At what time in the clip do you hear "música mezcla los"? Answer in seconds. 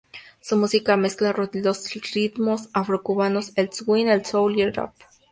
0.57-1.93